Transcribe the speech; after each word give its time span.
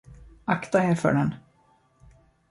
Akta 0.45 0.81
er 0.83 0.95
för 0.95 1.13
den! 1.13 1.33